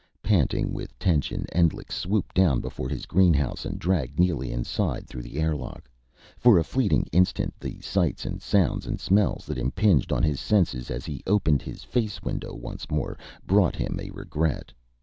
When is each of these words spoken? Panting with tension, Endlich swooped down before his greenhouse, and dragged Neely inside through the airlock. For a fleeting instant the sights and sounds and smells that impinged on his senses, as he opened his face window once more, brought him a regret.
Panting 0.23 0.73
with 0.73 0.97
tension, 0.97 1.45
Endlich 1.51 1.91
swooped 1.91 2.33
down 2.33 2.59
before 2.59 2.89
his 2.89 3.05
greenhouse, 3.05 3.65
and 3.65 3.77
dragged 3.77 4.17
Neely 4.19 4.51
inside 4.51 5.05
through 5.07 5.21
the 5.21 5.37
airlock. 5.39 5.87
For 6.37 6.57
a 6.57 6.63
fleeting 6.63 7.05
instant 7.11 7.53
the 7.59 7.79
sights 7.81 8.25
and 8.25 8.41
sounds 8.41 8.87
and 8.87 8.99
smells 8.99 9.45
that 9.45 9.59
impinged 9.59 10.11
on 10.11 10.23
his 10.23 10.39
senses, 10.39 10.89
as 10.89 11.05
he 11.05 11.21
opened 11.27 11.61
his 11.61 11.83
face 11.83 12.23
window 12.23 12.55
once 12.55 12.89
more, 12.89 13.15
brought 13.45 13.75
him 13.75 13.99
a 14.01 14.09
regret. 14.09 14.73